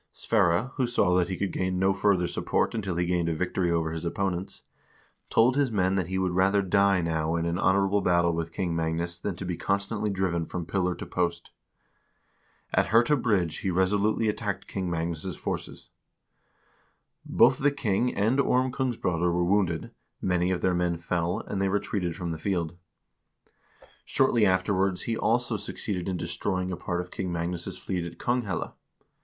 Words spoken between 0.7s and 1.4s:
who saw that he